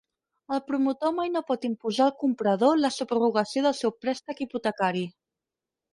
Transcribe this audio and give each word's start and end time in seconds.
El 0.55 0.61
promotor 0.69 1.13
mai 1.17 1.29
no 1.33 1.43
pot 1.51 1.67
imposar 1.69 2.07
al 2.07 2.15
comprador 2.23 2.81
la 2.85 2.93
subrogació 2.97 3.65
del 3.67 3.79
seu 3.83 3.95
préstec 4.07 4.43
hipotecari. 4.47 5.05